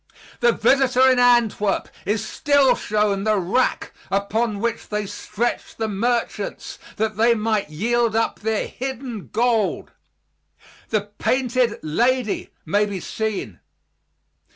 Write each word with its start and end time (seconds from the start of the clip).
The 0.39 0.51
visitor 0.51 1.07
in 1.11 1.19
Antwerp 1.19 1.87
is 2.07 2.27
still 2.27 2.75
shown 2.75 3.23
the 3.23 3.37
rack 3.37 3.93
upon 4.09 4.59
which 4.59 4.89
they 4.89 5.05
stretched 5.05 5.77
the 5.77 5.87
merchants 5.87 6.79
that 6.95 7.17
they 7.17 7.35
might 7.35 7.69
yield 7.69 8.15
up 8.15 8.39
their 8.39 8.65
hidden 8.65 9.27
gold. 9.27 9.91
The 10.89 11.01
Painted 11.01 11.77
Lady 11.83 12.49
may 12.65 12.87
be 12.87 12.99
seen. 12.99 13.59